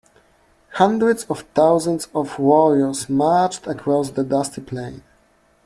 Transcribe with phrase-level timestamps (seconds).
[0.77, 5.03] Hundreds of thousands of warriors marched across the dusty plain.